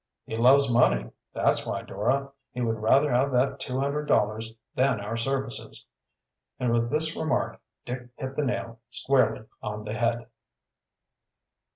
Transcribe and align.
"He 0.25 0.35
loves 0.35 0.67
money, 0.73 1.11
that's 1.31 1.67
why, 1.67 1.83
Dora. 1.83 2.31
He 2.53 2.59
would 2.61 2.79
rather 2.79 3.11
have 3.11 3.31
that 3.33 3.59
two 3.59 3.79
hundred 3.79 4.07
dollars 4.07 4.55
than 4.73 4.99
our 4.99 5.15
services," 5.15 5.85
and 6.59 6.73
with 6.73 6.89
this 6.89 7.15
remark 7.15 7.61
Dick 7.85 8.09
hit 8.15 8.35
the 8.35 8.43
nail 8.45 8.79
squarely 8.89 9.45
on 9.61 9.83
the 9.83 9.93
head. 9.93 10.25